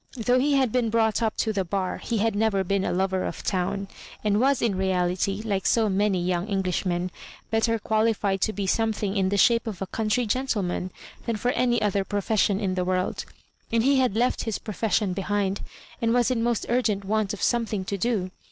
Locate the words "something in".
8.65-9.29